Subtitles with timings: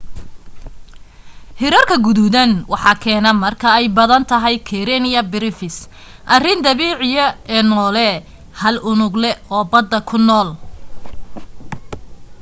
[1.59, 5.77] hirarka gaduudan waxaa keena marka ay badan tahay karenia brevis
[6.35, 8.07] arrin dabiiciya ee noole
[8.61, 10.49] hal unugle oo badda ku nool